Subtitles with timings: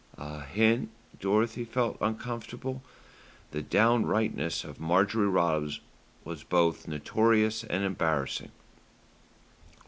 [0.17, 2.81] "A hint." Dorothy felt uncomfortable.
[3.51, 5.79] The downrightness of Marjorie Rogers
[6.23, 8.49] was both notorious and embarrassing.